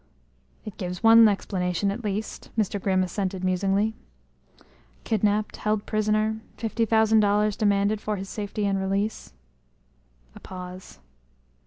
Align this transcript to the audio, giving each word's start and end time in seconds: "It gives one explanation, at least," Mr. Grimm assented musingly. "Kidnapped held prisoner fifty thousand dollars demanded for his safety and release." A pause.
"It 0.65 0.77
gives 0.79 1.03
one 1.03 1.27
explanation, 1.27 1.91
at 1.91 2.03
least," 2.03 2.49
Mr. 2.57 2.81
Grimm 2.81 3.03
assented 3.03 3.43
musingly. 3.43 3.93
"Kidnapped 5.03 5.57
held 5.57 5.85
prisoner 5.85 6.41
fifty 6.57 6.85
thousand 6.85 7.19
dollars 7.19 7.55
demanded 7.55 8.01
for 8.01 8.15
his 8.15 8.27
safety 8.27 8.65
and 8.65 8.79
release." 8.81 9.31
A 10.33 10.39
pause. 10.39 10.97